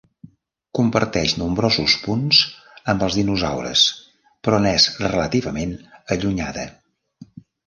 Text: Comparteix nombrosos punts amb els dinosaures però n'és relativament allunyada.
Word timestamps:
Comparteix 0.77 1.33
nombrosos 1.41 1.97
punts 2.05 2.39
amb 2.93 3.05
els 3.09 3.19
dinosaures 3.19 3.85
però 4.49 4.63
n'és 4.65 4.89
relativament 5.05 5.77
allunyada. 6.19 6.67